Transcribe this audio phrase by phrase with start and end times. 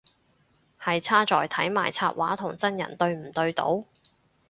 [0.81, 3.83] 係差在睇埋插畫同真人對唔對到